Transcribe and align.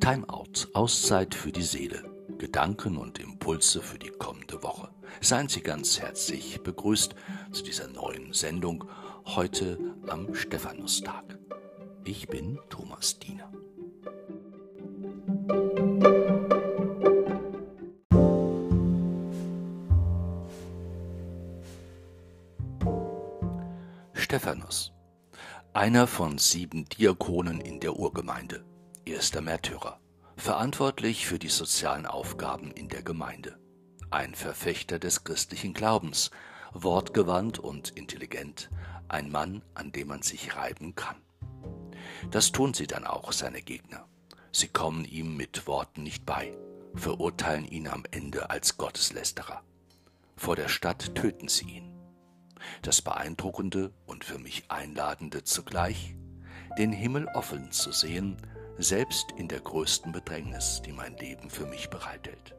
Timeout, 0.00 0.68
Auszeit 0.72 1.34
für 1.34 1.52
die 1.52 1.62
Seele, 1.62 2.02
Gedanken 2.38 2.96
und 2.96 3.18
Impulse 3.18 3.82
für 3.82 3.98
die 3.98 4.08
kommende 4.08 4.62
Woche. 4.62 4.88
Seien 5.20 5.48
Sie 5.48 5.60
ganz 5.60 6.00
herzlich 6.00 6.62
begrüßt 6.62 7.14
zu 7.52 7.62
dieser 7.62 7.86
neuen 7.88 8.32
Sendung 8.32 8.84
heute 9.26 9.78
am 10.08 10.34
Stephanustag. 10.34 11.38
Ich 12.04 12.28
bin 12.28 12.58
Thomas 12.70 13.18
Diener. 13.18 13.52
Stephanus, 24.14 24.92
einer 25.74 26.06
von 26.06 26.38
sieben 26.38 26.86
Diakonen 26.86 27.60
in 27.60 27.80
der 27.80 27.96
Urgemeinde, 27.96 28.64
erster 29.10 29.40
Märtyrer, 29.40 30.00
verantwortlich 30.36 31.26
für 31.26 31.38
die 31.38 31.48
sozialen 31.48 32.06
Aufgaben 32.06 32.70
in 32.70 32.88
der 32.88 33.02
Gemeinde, 33.02 33.58
ein 34.10 34.34
Verfechter 34.34 34.98
des 34.98 35.24
christlichen 35.24 35.74
Glaubens, 35.74 36.30
wortgewandt 36.72 37.58
und 37.58 37.90
intelligent, 37.90 38.70
ein 39.08 39.30
Mann, 39.30 39.62
an 39.74 39.92
dem 39.92 40.08
man 40.08 40.22
sich 40.22 40.56
reiben 40.56 40.94
kann. 40.94 41.16
Das 42.30 42.52
tun 42.52 42.74
sie 42.74 42.86
dann 42.86 43.04
auch, 43.04 43.32
seine 43.32 43.62
Gegner. 43.62 44.06
Sie 44.52 44.68
kommen 44.68 45.04
ihm 45.04 45.36
mit 45.36 45.66
Worten 45.66 46.02
nicht 46.02 46.24
bei, 46.24 46.56
verurteilen 46.94 47.66
ihn 47.66 47.88
am 47.88 48.04
Ende 48.10 48.50
als 48.50 48.76
Gotteslästerer. 48.76 49.62
Vor 50.36 50.56
der 50.56 50.68
Stadt 50.68 51.14
töten 51.14 51.48
sie 51.48 51.66
ihn. 51.66 51.94
Das 52.82 53.02
Beeindruckende 53.02 53.92
und 54.06 54.24
für 54.24 54.38
mich 54.38 54.70
Einladende 54.70 55.44
zugleich, 55.44 56.14
den 56.78 56.92
Himmel 56.92 57.26
offen 57.34 57.72
zu 57.72 57.92
sehen, 57.92 58.36
selbst 58.82 59.32
in 59.36 59.48
der 59.48 59.60
größten 59.60 60.12
Bedrängnis, 60.12 60.82
die 60.84 60.92
mein 60.92 61.16
Leben 61.16 61.50
für 61.50 61.66
mich 61.66 61.90
bereithält. 61.90 62.54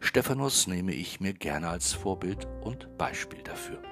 Stephanus 0.00 0.66
nehme 0.66 0.92
ich 0.92 1.20
mir 1.20 1.32
gerne 1.32 1.68
als 1.68 1.92
Vorbild 1.92 2.46
und 2.62 2.96
Beispiel 2.98 3.42
dafür. 3.42 3.82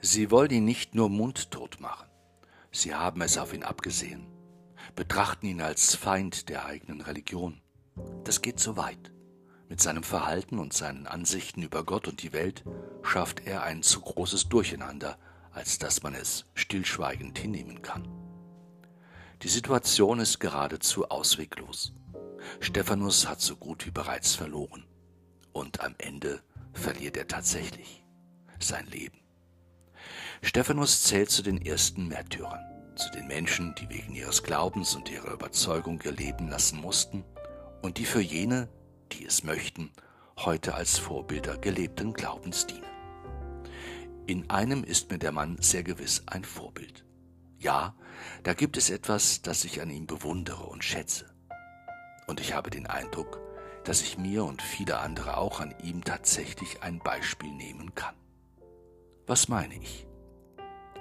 Sie 0.00 0.30
wollen 0.30 0.50
ihn 0.50 0.64
nicht 0.64 0.94
nur 0.94 1.08
mundtot 1.08 1.80
machen, 1.80 2.08
sie 2.70 2.94
haben 2.94 3.22
es 3.22 3.38
auf 3.38 3.52
ihn 3.52 3.64
abgesehen 3.64 4.26
betrachten 4.96 5.46
ihn 5.46 5.60
als 5.60 5.94
Feind 5.94 6.48
der 6.48 6.64
eigenen 6.64 7.02
Religion. 7.02 7.60
Das 8.24 8.42
geht 8.42 8.58
zu 8.58 8.76
weit. 8.76 9.12
Mit 9.68 9.80
seinem 9.80 10.02
Verhalten 10.02 10.58
und 10.58 10.72
seinen 10.72 11.06
Ansichten 11.06 11.62
über 11.62 11.84
Gott 11.84 12.08
und 12.08 12.22
die 12.22 12.32
Welt 12.32 12.64
schafft 13.02 13.46
er 13.46 13.62
ein 13.62 13.82
zu 13.82 14.00
großes 14.00 14.48
Durcheinander, 14.48 15.18
als 15.50 15.78
dass 15.78 16.02
man 16.02 16.14
es 16.14 16.46
stillschweigend 16.54 17.38
hinnehmen 17.38 17.82
kann. 17.82 18.06
Die 19.42 19.48
Situation 19.48 20.20
ist 20.20 20.38
geradezu 20.38 21.08
ausweglos. 21.08 21.92
Stephanus 22.60 23.28
hat 23.28 23.40
so 23.40 23.56
gut 23.56 23.86
wie 23.86 23.90
bereits 23.90 24.34
verloren. 24.34 24.84
Und 25.52 25.80
am 25.80 25.94
Ende 25.98 26.42
verliert 26.72 27.16
er 27.16 27.26
tatsächlich 27.26 28.04
sein 28.60 28.86
Leben. 28.86 29.18
Stephanus 30.42 31.02
zählt 31.02 31.30
zu 31.30 31.42
den 31.42 31.60
ersten 31.60 32.08
Märtyrern 32.08 32.76
zu 32.96 33.10
den 33.10 33.26
Menschen, 33.26 33.74
die 33.74 33.88
wegen 33.90 34.14
ihres 34.14 34.42
Glaubens 34.42 34.94
und 34.94 35.10
ihrer 35.10 35.32
Überzeugung 35.32 36.00
ihr 36.04 36.12
Leben 36.12 36.48
lassen 36.48 36.80
mussten 36.80 37.24
und 37.82 37.98
die 37.98 38.04
für 38.04 38.20
jene, 38.20 38.68
die 39.12 39.24
es 39.24 39.44
möchten, 39.44 39.90
heute 40.38 40.74
als 40.74 40.98
Vorbilder 40.98 41.58
gelebten 41.58 42.12
Glaubens 42.12 42.66
dienen. 42.66 42.82
In 44.26 44.50
einem 44.50 44.84
ist 44.84 45.10
mir 45.10 45.18
der 45.18 45.32
Mann 45.32 45.56
sehr 45.60 45.82
gewiss 45.82 46.24
ein 46.26 46.44
Vorbild. 46.44 47.04
Ja, 47.58 47.94
da 48.42 48.54
gibt 48.54 48.76
es 48.76 48.90
etwas, 48.90 49.42
das 49.42 49.64
ich 49.64 49.80
an 49.80 49.90
ihm 49.90 50.06
bewundere 50.06 50.64
und 50.64 50.84
schätze. 50.84 51.26
Und 52.26 52.40
ich 52.40 52.52
habe 52.52 52.70
den 52.70 52.86
Eindruck, 52.86 53.40
dass 53.84 54.02
ich 54.02 54.18
mir 54.18 54.44
und 54.44 54.62
viele 54.62 54.98
andere 54.98 55.36
auch 55.36 55.60
an 55.60 55.74
ihm 55.82 56.02
tatsächlich 56.02 56.82
ein 56.82 56.98
Beispiel 56.98 57.52
nehmen 57.52 57.94
kann. 57.94 58.16
Was 59.26 59.48
meine 59.48 59.76
ich? 59.76 60.06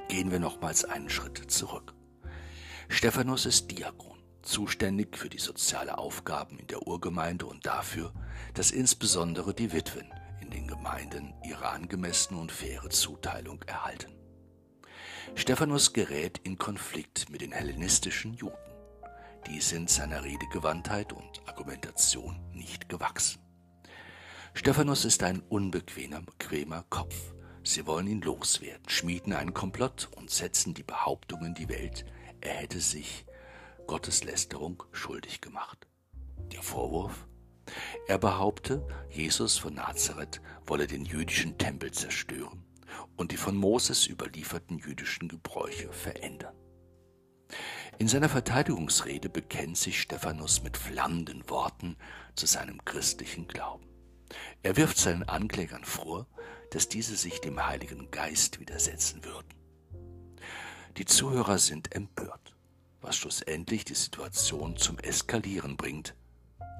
Gehen 0.07 0.29
wir 0.29 0.39
nochmals 0.39 0.85
einen 0.85 1.09
Schritt 1.09 1.51
zurück. 1.51 1.95
Stephanus 2.87 3.47
ist 3.47 3.71
Diakon, 3.71 4.14
zuständig 4.45 5.17
für 5.17 5.29
die 5.29 5.39
soziale 5.39 5.97
Aufgaben 5.97 6.57
in 6.59 6.67
der 6.67 6.87
Urgemeinde 6.87 7.45
und 7.45 7.65
dafür, 7.65 8.13
dass 8.53 8.71
insbesondere 8.71 9.53
die 9.53 9.73
Witwen 9.73 10.13
in 10.41 10.49
den 10.49 10.67
Gemeinden 10.67 11.33
ihre 11.43 11.67
angemessene 11.67 12.39
und 12.39 12.51
faire 12.51 12.89
Zuteilung 12.89 13.61
erhalten. 13.63 14.13
Stephanus 15.33 15.93
gerät 15.93 16.39
in 16.43 16.57
Konflikt 16.57 17.29
mit 17.29 17.41
den 17.41 17.51
hellenistischen 17.51 18.35
Juden. 18.35 18.55
Die 19.47 19.59
sind 19.59 19.89
seiner 19.89 20.23
Redegewandtheit 20.23 21.13
und 21.13 21.41
Argumentation 21.47 22.39
nicht 22.53 22.87
gewachsen. 22.89 23.41
Stephanus 24.53 25.03
ist 25.03 25.23
ein 25.23 25.41
unbequemer 25.41 26.21
bequemer 26.21 26.85
Kopf, 26.89 27.33
Sie 27.67 27.87
wollen 27.87 28.05
ihn 28.05 28.21
loswerden, 28.21 28.87
schmieden 28.87 29.33
einen 29.33 29.55
Komplott 29.55 30.09
und 30.15 30.29
setzen 30.29 30.75
die 30.75 30.83
Behauptung 30.83 31.43
in 31.43 31.55
die 31.55 31.67
Welt, 31.67 32.05
er 32.39 32.53
hätte 32.53 32.79
sich 32.79 33.25
Gotteslästerung 33.87 34.83
schuldig 34.91 35.41
gemacht. 35.41 35.87
Der 36.51 36.61
Vorwurf? 36.61 37.27
Er 38.07 38.17
behaupte, 38.17 38.87
Jesus 39.09 39.57
von 39.57 39.75
Nazareth 39.75 40.41
wolle 40.65 40.87
den 40.87 41.05
jüdischen 41.05 41.57
Tempel 41.57 41.91
zerstören 41.91 42.63
und 43.15 43.31
die 43.31 43.37
von 43.37 43.55
Moses 43.55 44.07
überlieferten 44.07 44.77
jüdischen 44.77 45.27
Gebräuche 45.27 45.91
verändern. 45.91 46.55
In 47.97 48.07
seiner 48.07 48.29
Verteidigungsrede 48.29 49.29
bekennt 49.29 49.77
sich 49.77 50.01
Stephanus 50.01 50.63
mit 50.63 50.77
flammenden 50.77 51.49
Worten 51.49 51.95
zu 52.35 52.45
seinem 52.45 52.83
christlichen 52.83 53.47
Glauben. 53.47 53.87
Er 54.63 54.75
wirft 54.75 54.97
seinen 54.97 55.23
Anklägern 55.23 55.85
vor, 55.85 56.27
dass 56.71 56.89
diese 56.89 57.15
sich 57.15 57.39
dem 57.39 57.65
Heiligen 57.65 58.11
Geist 58.11 58.59
widersetzen 58.59 59.23
würden. 59.23 59.47
Die 60.97 61.05
Zuhörer 61.05 61.57
sind 61.57 61.95
empört. 61.95 62.54
Was 63.05 63.17
schlussendlich 63.17 63.85
die 63.85 63.93
Situation 63.93 64.77
zum 64.77 64.97
Eskalieren 64.97 65.77
bringt, 65.77 66.15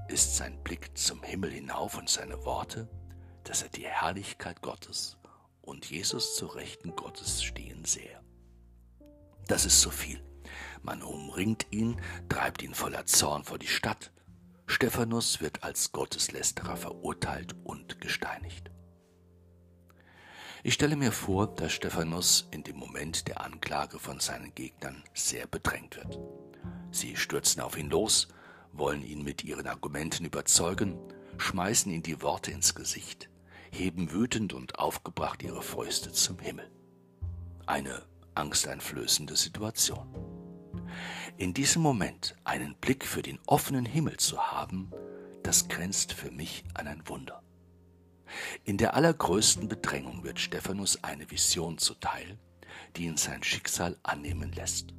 ist 0.08 0.36
sein 0.36 0.58
Blick 0.64 0.98
zum 0.98 1.22
Himmel 1.22 1.52
hinauf 1.52 2.00
und 2.00 2.10
seine 2.10 2.44
Worte, 2.46 2.90
dass 3.44 3.62
er 3.62 3.70
die 3.70 3.86
Herrlichkeit 3.86 4.64
Gottes 4.64 5.18
und 5.62 5.86
Jesus 5.86 6.36
zu 6.36 6.48
Rechten 6.48 6.96
Gottes 6.96 7.44
stehen 7.44 7.86
sähe. 7.86 8.20
Das 9.46 9.68
ist 9.68 9.82
zu 9.82 9.92
viel. 9.92 10.20
Man 10.82 11.04
umringt 11.04 11.68
ihn, 11.70 12.02
treibt 12.28 12.64
ihn 12.64 12.74
voller 12.74 13.06
Zorn 13.06 13.44
vor 13.44 13.60
die 13.60 13.68
Stadt. 13.68 14.12
Stephanus 14.66 15.42
wird 15.42 15.64
als 15.64 15.92
Gotteslästerer 15.92 16.76
verurteilt 16.76 17.54
und 17.64 18.02
gesteinigt. 18.02 18.72
Ich 20.68 20.74
stelle 20.74 20.96
mir 20.96 21.12
vor, 21.12 21.46
dass 21.46 21.74
Stephanus 21.74 22.48
in 22.50 22.64
dem 22.64 22.78
Moment 22.78 23.28
der 23.28 23.42
Anklage 23.42 24.00
von 24.00 24.20
seinen 24.20 24.56
Gegnern 24.56 25.04
sehr 25.14 25.46
bedrängt 25.46 25.96
wird. 25.96 26.18
Sie 26.90 27.16
stürzen 27.16 27.62
auf 27.62 27.78
ihn 27.78 27.92
los, 27.92 28.30
wollen 28.74 29.04
ihn 29.04 29.24
mit 29.24 29.44
ihren 29.44 29.68
Argumenten 29.68 30.26
überzeugen, 30.26 30.98
schmeißen 31.38 31.92
ihm 31.92 32.02
die 32.02 32.20
Worte 32.24 32.50
ins 32.50 32.74
Gesicht, 32.74 33.30
heben 33.70 34.12
wütend 34.12 34.54
und 34.54 34.80
aufgebracht 34.80 35.44
ihre 35.44 35.62
Fäuste 35.62 36.12
zum 36.12 36.40
Himmel. 36.40 36.72
Eine 37.68 38.02
angsteinflößende 38.34 39.36
Situation. 39.36 40.16
In 41.38 41.54
diesem 41.54 41.84
Moment 41.84 42.38
einen 42.44 42.74
Blick 42.74 43.06
für 43.06 43.22
den 43.22 43.38
offenen 43.46 43.86
Himmel 43.86 44.18
zu 44.18 44.40
haben, 44.40 44.92
das 45.44 45.68
grenzt 45.68 46.14
für 46.14 46.32
mich 46.32 46.64
an 46.74 46.88
ein 46.88 47.08
Wunder. 47.08 47.45
In 48.64 48.78
der 48.78 48.96
allergrößten 48.96 49.68
Bedrängung 49.68 50.24
wird 50.24 50.40
Stephanus 50.40 51.04
eine 51.04 51.30
Vision 51.30 51.78
zuteil, 51.78 52.38
die 52.96 53.06
ihn 53.06 53.18
sein 53.18 53.44
Schicksal 53.44 53.98
annehmen 54.04 54.52
lässt. 54.52 54.94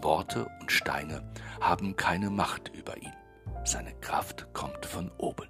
Worte 0.00 0.48
und 0.60 0.70
Steine 0.70 1.32
haben 1.60 1.96
keine 1.96 2.30
Macht 2.30 2.70
über 2.74 2.96
ihn. 2.96 3.12
Seine 3.64 3.94
Kraft 4.00 4.52
kommt 4.52 4.86
von 4.86 5.10
oben. 5.18 5.48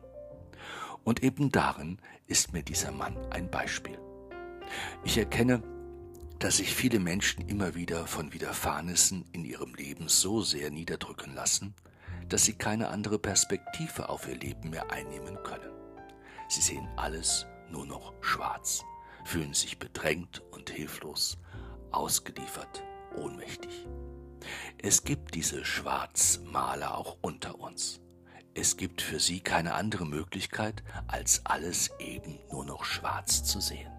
Und 1.05 1.23
eben 1.23 1.53
darin 1.53 1.99
ist 2.27 2.53
mir 2.53 2.63
dieser 2.63 2.93
Mann 2.93 3.17
ein 3.31 3.51
Beispiel. 3.51 3.99
Ich 5.05 5.19
erkenne, 5.19 5.63
dass 6.39 6.59
sich 6.59 6.75
viele 6.75 6.99
Menschen 6.99 7.49
immer 7.49 7.75
wieder 7.75 8.07
von 8.07 8.33
Widerfahrnissen 8.33 9.25
in 9.33 9.45
ihrem 9.45 9.75
Leben 9.75 10.09
so 10.09 10.43
sehr 10.43 10.71
niederdrücken 10.71 11.35
lassen, 11.35 11.75
dass 12.29 12.45
sie 12.45 12.55
keine 12.55 12.89
andere 12.89 13.19
Perspektive 13.19 14.09
auf 14.09 14.29
ihr 14.29 14.37
Leben 14.37 14.71
mehr 14.71 14.91
einnehmen 14.91 15.39
können. 15.45 15.76
Sie 16.49 16.61
sehen 16.61 16.89
alles 16.97 17.47
nur 17.71 17.87
noch 17.87 18.13
schwarz, 18.21 18.85
fühlen 19.25 19.55
sich 19.55 19.79
bedrängt 19.79 20.43
und 20.53 20.71
hilflos, 20.71 21.39
ausgeliefert, 21.91 22.83
ohnmächtig. 23.17 23.87
Es 24.79 25.05
gibt 25.05 25.35
diese 25.35 25.65
Schwarzmaler 25.65 26.97
auch 26.97 27.19
unter 27.21 27.59
uns. 27.59 28.01
Es 28.55 28.77
gibt 28.77 29.03
für 29.03 29.21
sie 29.21 29.41
keine 29.41 29.75
andere 29.75 30.07
Möglichkeit, 30.07 30.83
als 31.09 31.45
alles 31.45 31.91
eben 31.99 32.39
nur 32.51 32.65
noch 32.65 32.85
schwarz 32.85 33.45
zu 33.45 33.61
sehen. 33.61 33.93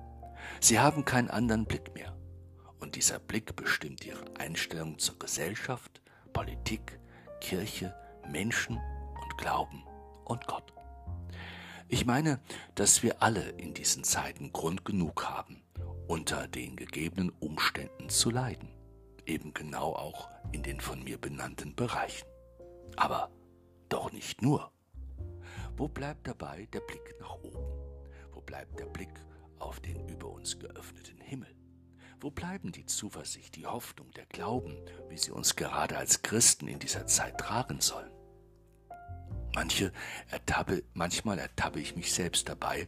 Sie 0.59 0.79
haben 0.79 1.05
keinen 1.05 1.29
anderen 1.29 1.65
Blick 1.65 1.93
mehr. 1.93 2.17
Und 2.79 2.95
dieser 2.95 3.19
Blick 3.19 3.55
bestimmt 3.55 4.05
ihre 4.05 4.25
Einstellung 4.39 4.97
zur 4.99 5.19
Gesellschaft, 5.19 6.01
Politik, 6.33 6.99
Kirche, 7.41 7.93
Menschen 8.27 8.77
und 8.77 9.37
Glauben 9.37 9.83
und 10.25 10.45
Gott. 10.47 10.66
Ich 11.89 12.05
meine, 12.05 12.41
dass 12.75 13.01
wir 13.01 13.23
alle 13.23 13.49
in 13.51 13.73
diesen 13.73 14.03
Zeiten 14.03 14.51
Grund 14.51 14.83
genug 14.83 15.23
haben, 15.25 15.63
unter 16.07 16.45
den 16.47 16.75
gegebenen 16.75 17.29
Umständen 17.39 18.09
zu 18.09 18.29
leiden, 18.29 18.69
eben 19.25 19.53
genau 19.53 19.93
auch 19.93 20.29
in 20.51 20.63
den 20.63 20.81
von 20.81 21.01
mir 21.01 21.17
benannten 21.17 21.75
Bereichen. 21.75 22.27
Aber 22.97 23.31
doch 23.87 24.11
nicht 24.11 24.41
nur. 24.41 24.69
Wo 25.77 25.87
bleibt 25.87 26.27
dabei 26.27 26.67
der 26.73 26.81
Blick 26.81 27.15
nach 27.21 27.35
oben? 27.35 27.65
Wo 28.33 28.41
bleibt 28.41 28.77
der 28.79 28.87
Blick 28.87 29.13
auf 29.57 29.79
den 29.79 30.09
über 30.09 30.29
uns 30.29 30.59
geöffneten 30.59 31.21
Himmel? 31.21 31.55
Wo 32.19 32.31
bleiben 32.31 32.73
die 32.73 32.85
Zuversicht, 32.85 33.55
die 33.55 33.65
Hoffnung, 33.65 34.11
der 34.11 34.25
Glauben, 34.25 34.75
wie 35.07 35.17
sie 35.17 35.31
uns 35.31 35.55
gerade 35.55 35.97
als 35.97 36.21
Christen 36.21 36.67
in 36.67 36.79
dieser 36.79 37.07
Zeit 37.07 37.37
tragen 37.37 37.79
sollen? 37.79 38.11
Manche 39.57 39.91
ertappe, 40.29 40.83
manchmal 40.93 41.39
ertappe 41.39 41.79
ich 41.79 41.95
mich 41.95 42.13
selbst 42.13 42.47
dabei, 42.47 42.87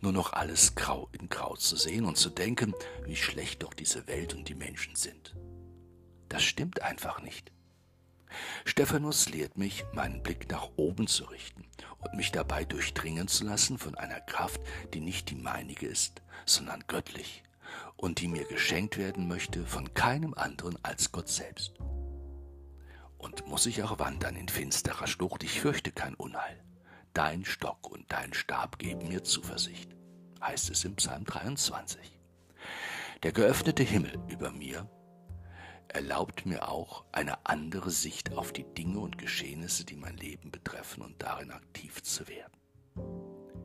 nur 0.00 0.10
noch 0.10 0.32
alles 0.32 0.74
grau 0.74 1.08
in 1.12 1.28
grau 1.28 1.54
zu 1.54 1.76
sehen 1.76 2.04
und 2.06 2.16
zu 2.16 2.28
denken, 2.28 2.74
wie 3.04 3.14
schlecht 3.14 3.62
doch 3.62 3.72
diese 3.72 4.08
Welt 4.08 4.34
und 4.34 4.48
die 4.48 4.56
Menschen 4.56 4.96
sind. 4.96 5.36
Das 6.28 6.42
stimmt 6.42 6.82
einfach 6.82 7.22
nicht. 7.22 7.52
Stephanus 8.64 9.28
lehrt 9.28 9.56
mich, 9.56 9.84
meinen 9.92 10.24
Blick 10.24 10.50
nach 10.50 10.70
oben 10.74 11.06
zu 11.06 11.22
richten 11.26 11.64
und 12.00 12.14
mich 12.14 12.32
dabei 12.32 12.64
durchdringen 12.64 13.28
zu 13.28 13.44
lassen 13.44 13.78
von 13.78 13.94
einer 13.94 14.20
Kraft, 14.20 14.60
die 14.94 15.00
nicht 15.00 15.30
die 15.30 15.36
meinige 15.36 15.86
ist, 15.86 16.22
sondern 16.46 16.82
göttlich 16.88 17.44
und 17.94 18.18
die 18.20 18.26
mir 18.26 18.44
geschenkt 18.44 18.98
werden 18.98 19.28
möchte 19.28 19.64
von 19.64 19.94
keinem 19.94 20.34
anderen 20.34 20.84
als 20.84 21.12
Gott 21.12 21.28
selbst. 21.28 21.74
Und 23.18 23.46
muss 23.46 23.66
ich 23.66 23.82
auch 23.82 23.98
wandern 23.98 24.36
in 24.36 24.48
finsterer 24.48 25.06
Schlucht, 25.06 25.42
ich 25.42 25.60
fürchte 25.60 25.92
kein 25.92 26.14
Unheil. 26.14 26.62
Dein 27.12 27.44
Stock 27.44 27.90
und 27.90 28.10
dein 28.12 28.32
Stab 28.32 28.78
geben 28.78 29.08
mir 29.08 29.24
Zuversicht, 29.24 29.90
heißt 30.40 30.70
es 30.70 30.84
im 30.84 30.94
Psalm 30.96 31.24
23. 31.24 32.18
Der 33.24 33.32
geöffnete 33.32 33.82
Himmel 33.82 34.16
über 34.28 34.52
mir 34.52 34.88
erlaubt 35.88 36.46
mir 36.46 36.68
auch 36.68 37.04
eine 37.10 37.46
andere 37.46 37.90
Sicht 37.90 38.34
auf 38.34 38.52
die 38.52 38.64
Dinge 38.74 39.00
und 39.00 39.18
Geschehnisse, 39.18 39.84
die 39.84 39.96
mein 39.96 40.16
Leben 40.16 40.50
betreffen 40.50 41.02
und 41.02 41.20
darin 41.20 41.50
aktiv 41.50 42.02
zu 42.02 42.28
werden. 42.28 42.52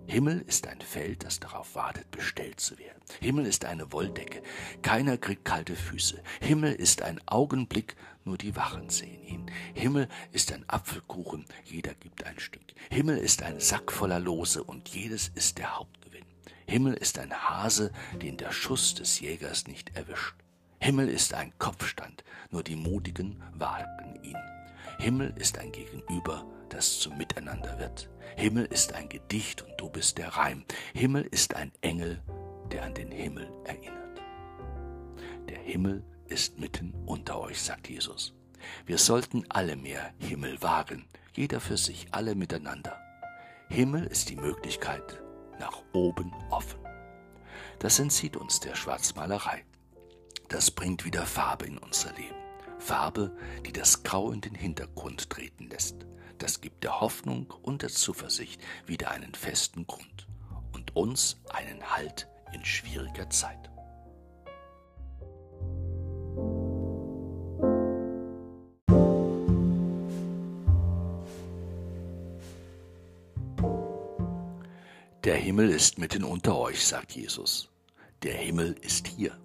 Himmel 0.07 0.43
ist 0.47 0.67
ein 0.67 0.81
Feld, 0.81 1.23
das 1.23 1.39
darauf 1.39 1.75
wartet, 1.75 2.09
bestellt 2.11 2.59
zu 2.59 2.77
werden. 2.77 3.01
Himmel 3.19 3.45
ist 3.45 3.65
eine 3.65 3.91
Wolldecke, 3.91 4.41
keiner 4.81 5.17
kriegt 5.17 5.45
kalte 5.45 5.75
Füße. 5.75 6.21
Himmel 6.41 6.73
ist 6.73 7.01
ein 7.01 7.19
Augenblick, 7.25 7.95
nur 8.25 8.37
die 8.37 8.55
Wachen 8.55 8.89
sehen 8.89 9.23
ihn. 9.23 9.51
Himmel 9.73 10.07
ist 10.31 10.51
ein 10.51 10.63
Apfelkuchen, 10.67 11.45
jeder 11.65 11.93
gibt 11.95 12.25
ein 12.25 12.39
Stück. 12.39 12.61
Himmel 12.89 13.17
ist 13.17 13.43
ein 13.43 13.59
Sack 13.59 13.91
voller 13.91 14.19
Lose 14.19 14.63
und 14.63 14.89
jedes 14.89 15.29
ist 15.29 15.57
der 15.57 15.77
Hauptgewinn. 15.77 16.25
Himmel 16.67 16.93
ist 16.93 17.19
ein 17.19 17.33
Hase, 17.33 17.91
den 18.21 18.37
der 18.37 18.51
Schuss 18.51 18.95
des 18.95 19.19
Jägers 19.19 19.67
nicht 19.67 19.95
erwischt. 19.95 20.35
Himmel 20.79 21.07
ist 21.09 21.33
ein 21.33 21.53
Kopfstand, 21.59 22.23
nur 22.51 22.63
die 22.63 22.75
Mutigen 22.75 23.41
wagen 23.53 24.19
ihn. 24.23 24.37
Himmel 24.99 25.33
ist 25.37 25.57
ein 25.57 25.71
Gegenüber, 25.71 26.45
das 26.73 26.99
zum 26.99 27.17
Miteinander 27.17 27.77
wird. 27.79 28.09
Himmel 28.35 28.65
ist 28.65 28.93
ein 28.93 29.09
Gedicht 29.09 29.61
und 29.61 29.71
du 29.77 29.89
bist 29.89 30.17
der 30.17 30.29
Reim. 30.29 30.65
Himmel 30.93 31.23
ist 31.31 31.55
ein 31.55 31.71
Engel, 31.81 32.21
der 32.71 32.83
an 32.83 32.93
den 32.93 33.11
Himmel 33.11 33.49
erinnert. 33.65 34.21
Der 35.49 35.59
Himmel 35.59 36.03
ist 36.27 36.59
mitten 36.59 36.93
unter 37.05 37.39
euch, 37.39 37.61
sagt 37.61 37.89
Jesus. 37.89 38.33
Wir 38.85 38.97
sollten 38.97 39.45
alle 39.49 39.75
mehr 39.75 40.13
Himmel 40.17 40.61
wagen, 40.61 41.05
jeder 41.33 41.59
für 41.59 41.77
sich, 41.77 42.07
alle 42.11 42.33
miteinander. 42.35 42.97
Himmel 43.69 44.05
ist 44.05 44.29
die 44.29 44.35
Möglichkeit 44.35 45.21
nach 45.59 45.83
oben 45.93 46.33
offen. 46.49 46.79
Das 47.79 47.99
entzieht 47.99 48.37
uns 48.37 48.59
der 48.59 48.75
Schwarzmalerei 48.75 49.63
das 50.53 50.69
bringt 50.69 51.03
wieder 51.03 51.25
Farbe 51.25 51.65
in 51.65 51.79
unser 51.79 52.13
Leben. 52.13 52.35
Farbe, 52.77 53.35
die 53.65 53.71
das 53.71 54.03
Grau 54.03 54.31
in 54.31 54.39
den 54.39 54.53
Hintergrund 54.53 55.31
treten 55.31 55.67
lässt. 55.67 56.05
Das 56.43 56.59
gibt 56.59 56.83
der 56.83 56.99
Hoffnung 56.99 57.53
und 57.61 57.83
der 57.83 57.89
Zuversicht 57.89 58.59
wieder 58.85 59.11
einen 59.11 59.33
festen 59.33 59.87
Grund 59.87 60.27
und 60.73 60.93
uns 60.93 61.37
einen 61.49 61.81
Halt 61.89 62.27
in 62.51 62.65
schwieriger 62.65 63.29
Zeit. 63.29 63.71
Der 75.23 75.37
Himmel 75.37 75.69
ist 75.69 75.97
mitten 75.97 76.25
unter 76.25 76.57
euch, 76.57 76.85
sagt 76.85 77.13
Jesus. 77.13 77.69
Der 78.21 78.35
Himmel 78.35 78.75
ist 78.81 79.07
hier. 79.07 79.39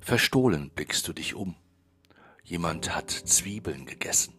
Verstohlen 0.00 0.70
blickst 0.70 1.06
du 1.06 1.12
dich 1.12 1.34
um. 1.34 1.54
Jemand 2.44 2.96
hat 2.96 3.10
Zwiebeln 3.10 3.84
gegessen. 3.84 4.37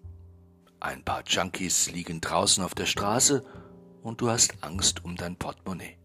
Ein 0.82 1.04
paar 1.04 1.24
Junkies 1.28 1.92
liegen 1.92 2.22
draußen 2.22 2.64
auf 2.64 2.74
der 2.74 2.86
Straße 2.86 3.44
und 4.02 4.22
du 4.22 4.30
hast 4.30 4.64
Angst 4.64 5.04
um 5.04 5.18
dein 5.18 5.36
Portemonnaie. 5.36 5.98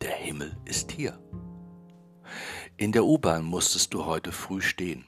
Der 0.00 0.10
Himmel 0.10 0.56
ist 0.64 0.90
hier. 0.90 1.18
In 2.76 2.90
der 2.90 3.04
U-Bahn 3.04 3.44
musstest 3.44 3.94
du 3.94 4.04
heute 4.04 4.32
früh 4.32 4.60
stehen. 4.60 5.06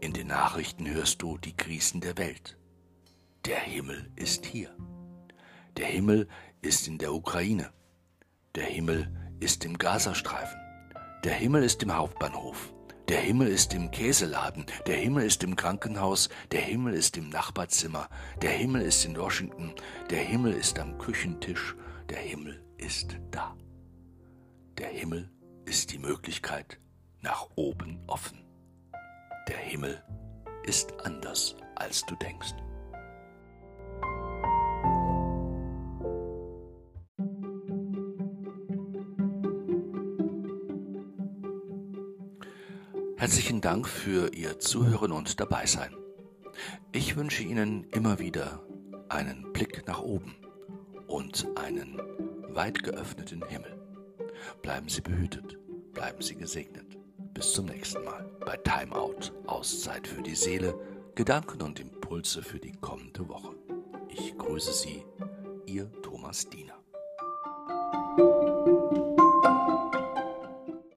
In 0.00 0.14
den 0.14 0.28
Nachrichten 0.28 0.88
hörst 0.88 1.20
du 1.20 1.36
die 1.36 1.54
Krisen 1.54 2.00
der 2.00 2.16
Welt. 2.16 2.58
Der 3.44 3.60
Himmel 3.60 4.10
ist 4.16 4.46
hier. 4.46 4.74
Der 5.76 5.86
Himmel 5.86 6.28
ist 6.62 6.88
in 6.88 6.96
der 6.96 7.12
Ukraine. 7.12 7.72
Der 8.54 8.64
Himmel 8.64 9.12
ist 9.38 9.66
im 9.66 9.76
Gazastreifen. 9.76 10.58
Der 11.24 11.34
Himmel 11.34 11.62
ist 11.62 11.82
im 11.82 11.94
Hauptbahnhof. 11.94 12.72
Der 13.12 13.20
Himmel 13.20 13.48
ist 13.48 13.74
im 13.74 13.90
Käseladen. 13.90 14.64
Der 14.86 14.96
Himmel 14.96 15.26
ist 15.26 15.44
im 15.44 15.54
Krankenhaus. 15.54 16.30
Der 16.50 16.62
Himmel 16.62 16.94
ist 16.94 17.18
im 17.18 17.28
Nachbarzimmer. 17.28 18.08
Der 18.40 18.52
Himmel 18.52 18.80
ist 18.80 19.04
in 19.04 19.18
Washington. 19.18 19.74
Der 20.08 20.20
Himmel 20.20 20.54
ist 20.54 20.78
am 20.78 20.96
Küchentisch. 20.96 21.76
Der 22.08 22.16
Himmel 22.16 22.64
ist 22.78 23.18
da. 23.30 23.54
Der 24.78 24.88
Himmel 24.88 25.30
ist 25.66 25.92
die 25.92 25.98
Möglichkeit 25.98 26.80
nach 27.20 27.48
oben 27.54 28.02
offen. 28.06 28.46
Der 29.46 29.58
Himmel 29.58 30.02
ist 30.64 31.04
anders, 31.04 31.54
als 31.74 32.06
du 32.06 32.16
denkst. 32.16 32.54
Herzlichen 43.22 43.60
Dank 43.60 43.86
für 43.86 44.34
Ihr 44.34 44.58
Zuhören 44.58 45.12
und 45.12 45.38
Dabeisein. 45.38 45.94
Ich 46.90 47.14
wünsche 47.14 47.44
Ihnen 47.44 47.84
immer 47.92 48.18
wieder 48.18 48.60
einen 49.08 49.52
Blick 49.52 49.86
nach 49.86 50.02
oben 50.02 50.34
und 51.06 51.46
einen 51.54 52.02
weit 52.48 52.82
geöffneten 52.82 53.46
Himmel. 53.46 53.80
Bleiben 54.60 54.88
Sie 54.88 55.02
behütet, 55.02 55.56
bleiben 55.92 56.20
Sie 56.20 56.34
gesegnet. 56.34 56.98
Bis 57.32 57.52
zum 57.52 57.66
nächsten 57.66 58.02
Mal 58.02 58.28
bei 58.44 58.56
Timeout, 58.56 59.30
Auszeit 59.46 60.08
für 60.08 60.22
die 60.22 60.34
Seele, 60.34 60.74
Gedanken 61.14 61.62
und 61.62 61.78
Impulse 61.78 62.42
für 62.42 62.58
die 62.58 62.72
kommende 62.72 63.28
Woche. 63.28 63.54
Ich 64.08 64.36
grüße 64.36 64.72
Sie, 64.72 65.04
Ihr 65.66 65.88
Thomas 66.02 66.50
Diener. 66.50 66.74